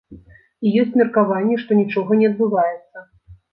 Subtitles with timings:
[0.67, 3.07] І ёсць меркаванне, што нічога не адбываецца.